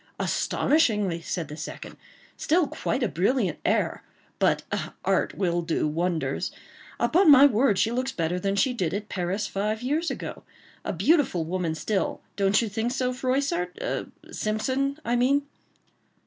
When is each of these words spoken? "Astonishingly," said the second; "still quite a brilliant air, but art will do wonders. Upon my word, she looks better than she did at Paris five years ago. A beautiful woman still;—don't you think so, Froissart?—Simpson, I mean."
"Astonishingly," 0.17 1.21
said 1.21 1.47
the 1.47 1.55
second; 1.55 1.95
"still 2.35 2.65
quite 2.65 3.03
a 3.03 3.07
brilliant 3.07 3.59
air, 3.63 4.01
but 4.39 4.63
art 5.05 5.35
will 5.35 5.61
do 5.61 5.87
wonders. 5.87 6.51
Upon 6.99 7.29
my 7.29 7.45
word, 7.45 7.77
she 7.77 7.91
looks 7.91 8.11
better 8.11 8.39
than 8.39 8.55
she 8.55 8.73
did 8.73 8.95
at 8.95 9.09
Paris 9.09 9.45
five 9.45 9.83
years 9.83 10.09
ago. 10.09 10.41
A 10.83 10.91
beautiful 10.91 11.45
woman 11.45 11.75
still;—don't 11.75 12.63
you 12.63 12.67
think 12.67 12.91
so, 12.91 13.13
Froissart?—Simpson, 13.13 14.97
I 15.05 15.15
mean." 15.15 15.43